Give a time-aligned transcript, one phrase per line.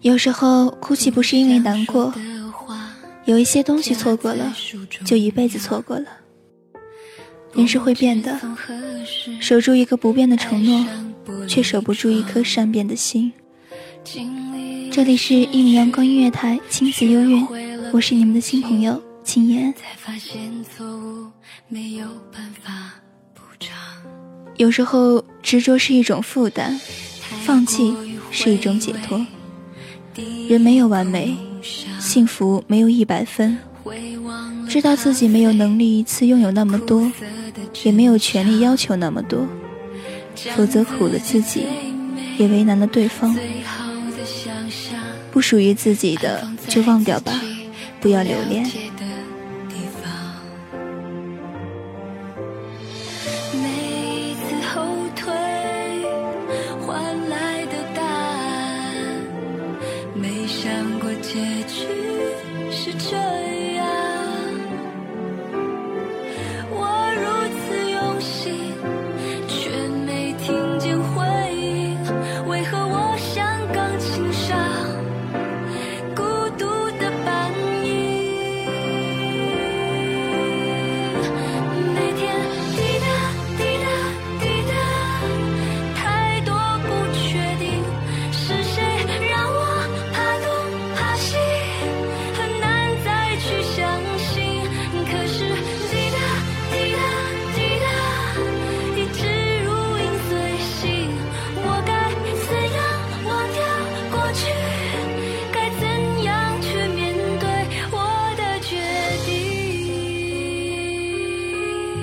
[0.00, 2.14] 有时候哭泣不是因为难过，
[3.24, 4.54] 有一些东西错过了，
[5.04, 6.06] 就一辈子错过了。
[7.52, 8.38] 人是会变的，
[9.40, 10.86] 守住一个不变的承诺，
[11.48, 13.32] 却守不住一颗善变的心。
[14.92, 17.46] 这里是一米阳光音乐台亲子幽韵，
[17.92, 19.74] 我是你们的新朋友秦言。
[24.56, 26.80] 有时候执着是一种负担，
[27.44, 27.94] 放弃
[28.30, 29.26] 是一种解脱。
[30.48, 31.36] 人没有完美，
[32.00, 33.58] 幸福没有一百分。
[34.66, 37.12] 知道自己没有能力一次拥有那么多，
[37.82, 39.46] 也没有权利要求那么多，
[40.56, 41.66] 否则苦了自己，
[42.38, 43.36] 也为难了对方。
[45.30, 47.38] 不属于自己的就忘掉吧，
[48.00, 48.66] 不要留恋。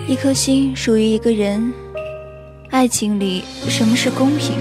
[0.08, 1.74] 一颗心属于一个人，
[2.70, 4.54] 爱情里什么是公平？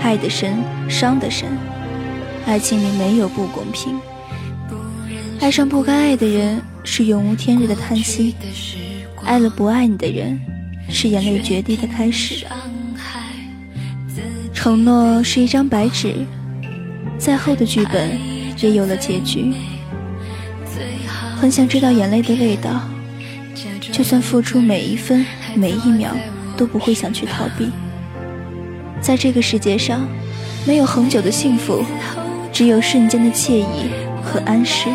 [0.00, 0.56] 爱的深，
[0.88, 1.50] 伤的深，
[2.46, 4.00] 爱情里没有不公平。
[5.38, 8.34] 爱上不该爱的人是永无天日的叹息，
[9.22, 10.40] 爱了不爱你的人
[10.88, 12.46] 是眼泪决堤的开始。
[14.54, 16.14] 承诺是一张白纸，
[17.18, 18.18] 再厚的剧本
[18.62, 19.52] 也有了结局。
[21.38, 22.80] 很想知道眼泪的味道。
[23.96, 25.24] 就算付出每一分
[25.54, 26.10] 每一秒，
[26.54, 27.70] 都不会想去逃避。
[29.00, 30.06] 在这个世界上，
[30.66, 31.82] 没有恒久的幸福，
[32.52, 33.88] 只有瞬间的惬意
[34.22, 34.90] 和安适。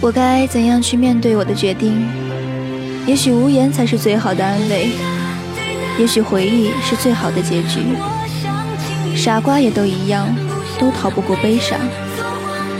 [0.00, 2.08] 我该怎样去面对我的决定？
[3.06, 4.92] 也许无言才是最好的安慰，
[5.98, 7.80] 也许回忆是最好的结局。
[9.14, 10.26] 傻瓜也都一样，
[10.78, 11.78] 都逃不过悲伤。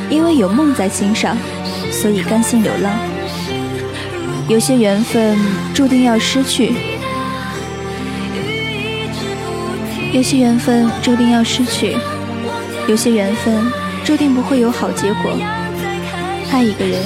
[0.09, 1.37] 因为有梦在心上，
[1.93, 2.93] 所以甘心流浪。
[4.49, 5.39] 有些缘分
[5.75, 6.73] 注定要失去，
[10.12, 11.97] 有些缘分注定要失去，
[12.89, 13.71] 有些缘分
[14.05, 15.33] 注定不会有好结果。
[16.52, 17.00] 爱一个人，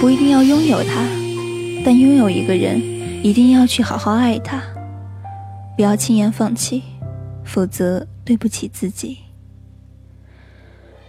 [0.00, 1.04] 不一定要拥有他，
[1.84, 2.80] 但拥有一个人，
[3.24, 4.62] 一定要去好好爱他。
[5.76, 6.82] 不要轻言放弃，
[7.44, 9.18] 否则对不起自己。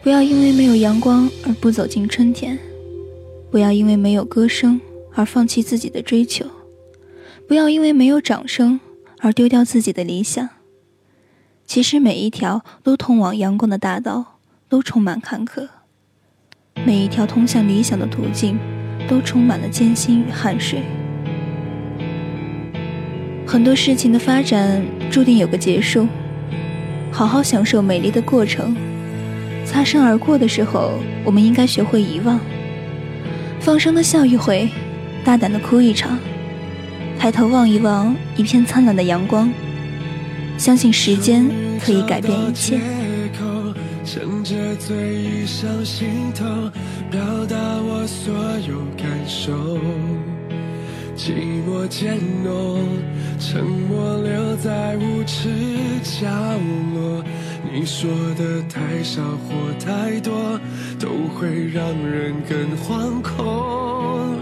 [0.02, 2.58] 不要因为没有阳光而不走进春天，
[3.52, 4.82] 不要因为没有歌声
[5.14, 6.48] 而放弃自己的追求，
[7.48, 8.80] 不要因为没有掌声
[9.20, 10.50] 而丢掉自己的理想。
[11.68, 15.70] 其实每一条都通往阳光的大道都充满坎坷，
[16.86, 18.58] 每一条通向理想的途径
[19.08, 20.82] 都充满了艰辛与汗水。
[23.46, 26.08] 很多事情的发展注定有个结束，
[27.12, 28.76] 好好享受美丽的过程。
[29.66, 30.94] 擦身而过的时候，
[31.24, 32.40] 我们应该学会遗忘，
[33.60, 34.70] 放声的笑一回，
[35.24, 36.18] 大胆的哭一场，
[37.20, 39.52] 抬头望一望一片灿烂的阳光。
[40.58, 41.50] 相信时间
[41.80, 42.80] 可以改变一切。
[44.12, 46.44] 趁着醉意上心头，
[47.12, 48.34] 表达我所
[48.68, 49.54] 有感受。
[51.16, 52.88] 寂寞渐浓，
[53.40, 55.48] 沉默留在无耻
[56.02, 56.28] 角
[56.96, 57.24] 落。
[57.72, 60.60] 你说的太少或太多，
[61.00, 64.40] 都会让人更惶恐。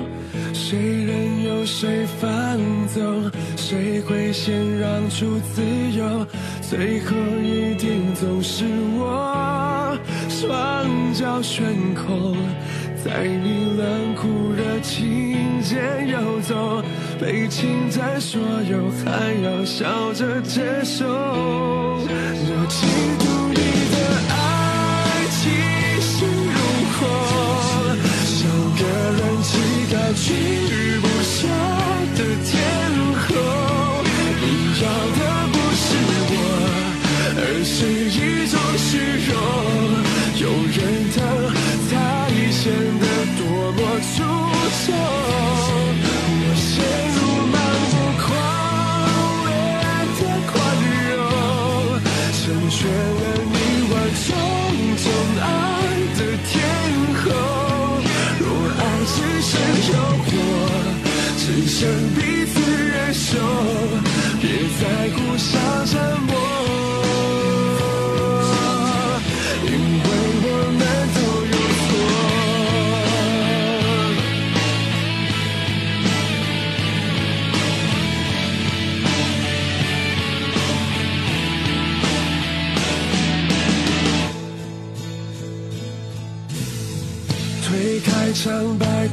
[0.54, 5.62] 谁任由谁放纵，谁会先让出自
[5.98, 6.26] 由？
[6.70, 8.66] 最后一定总是
[8.98, 9.98] 我，
[10.28, 11.64] 双脚悬
[11.96, 12.36] 空，
[13.02, 16.84] 在你冷酷热情间游走，
[17.22, 21.06] 被侵占所有，还要笑着接受。
[21.08, 22.84] 我嫉
[23.24, 23.27] 妒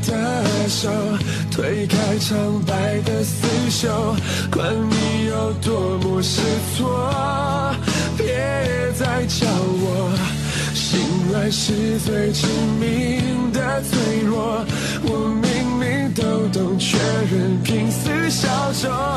[0.02, 0.91] 的手，
[1.50, 4.14] 推开苍白的刺绣，
[4.50, 6.41] 管你有多么失
[6.76, 7.75] 措，
[8.17, 8.26] 别
[8.99, 10.19] 再叫我。
[10.75, 10.99] 醒
[11.32, 12.46] 来是最致
[12.81, 14.64] 命的脆弱，
[15.02, 16.99] 我明明都懂，却
[17.31, 18.49] 仍拼死效
[18.81, 19.13] 忠。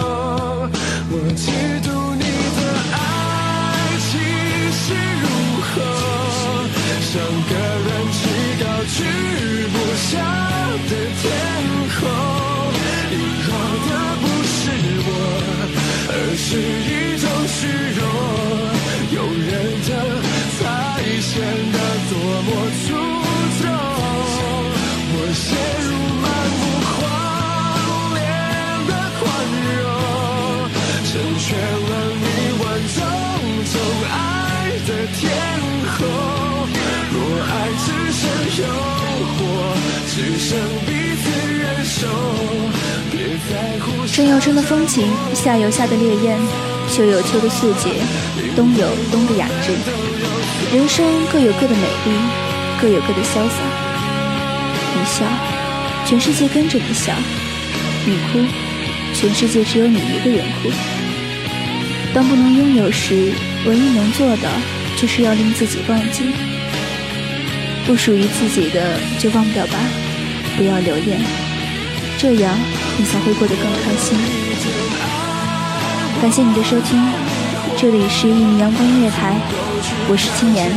[44.09, 46.39] 春有春的风情，夏有夏的烈焰，
[46.89, 47.89] 秋有秋的素洁，
[48.55, 49.73] 冬有冬的雅致。
[50.73, 52.11] 人生各有各的美丽，
[52.81, 53.61] 各有各的潇洒。
[54.95, 55.25] 你笑，
[56.05, 57.11] 全世界跟着你笑；
[58.05, 58.39] 你哭，
[59.13, 60.71] 全世界只有你一个人哭。
[62.13, 63.33] 当不能拥有时，
[63.65, 64.49] 唯一能做的，
[64.95, 66.23] 就是要令自己忘记。
[67.85, 69.73] 不属于自己的，就忘掉吧。
[70.57, 71.21] 不要留恋，
[72.17, 72.51] 这样
[72.97, 74.17] 你才会过得更开心。
[76.19, 76.99] 感谢你的收听，
[77.77, 79.39] 这里是一米阳光音乐台，
[80.09, 80.71] 我是青年。